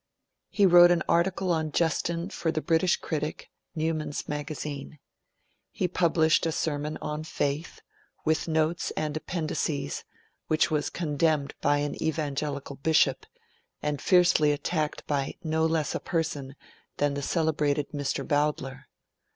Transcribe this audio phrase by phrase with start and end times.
[0.49, 4.97] He wrote an article on Justin for the British Critic, "Newman's Magazine".
[5.69, 7.81] He published a sermon on Faith,
[8.25, 10.03] with notes and appendices,
[10.47, 13.27] which was condemned by an evangelical bishop,
[13.83, 16.55] and fiercely attacked by no less a person
[16.97, 18.27] than the celebrated Mr.
[18.27, 18.87] Bowdler.